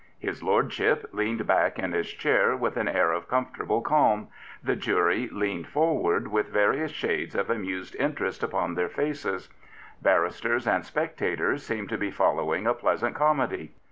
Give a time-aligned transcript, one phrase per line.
[0.17, 4.29] His lordship leaned back in his chair with an air of comfortable calm;
[4.63, 9.49] the jury leaned forward with various shades of amused interest upon their faces;
[10.01, 13.75] barristers and spectators seemed to be following a pleasant comedy.